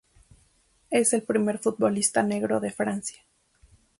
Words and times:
Es 0.89 1.13
el 1.13 1.21
primer 1.21 1.59
futbolista 1.59 2.23
negro 2.23 2.59
de 2.59 2.71
Francia 2.71 3.23